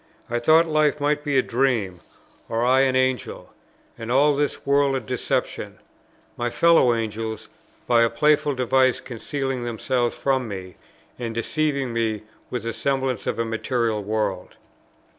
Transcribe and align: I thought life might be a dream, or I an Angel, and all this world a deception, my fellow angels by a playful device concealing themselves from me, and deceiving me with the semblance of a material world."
I 0.31 0.39
thought 0.39 0.65
life 0.67 0.99
might 0.99 1.23
be 1.23 1.37
a 1.37 1.43
dream, 1.43 1.99
or 2.49 2.65
I 2.65 2.79
an 2.81 2.95
Angel, 2.95 3.53
and 3.99 4.11
all 4.11 4.35
this 4.35 4.65
world 4.65 4.95
a 4.95 4.99
deception, 4.99 5.77
my 6.35 6.49
fellow 6.49 6.95
angels 6.95 7.49
by 7.85 8.01
a 8.01 8.09
playful 8.09 8.55
device 8.55 8.99
concealing 8.99 9.63
themselves 9.63 10.15
from 10.15 10.47
me, 10.47 10.75
and 11.19 11.35
deceiving 11.35 11.93
me 11.93 12.23
with 12.49 12.63
the 12.63 12.73
semblance 12.73 13.27
of 13.27 13.37
a 13.37 13.45
material 13.45 14.03
world." 14.03 14.57